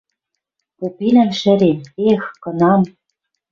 Попенӓм 0.77 1.29
шӹрен; 1.39 1.77
«Эх, 2.09 2.23
кынам 2.43 2.81